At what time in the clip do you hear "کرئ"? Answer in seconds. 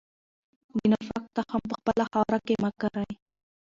2.81-3.11